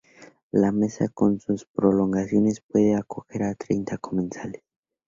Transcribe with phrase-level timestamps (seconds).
[0.51, 4.63] La mesa con sus prolongaciones puede acoger a treinta comensales.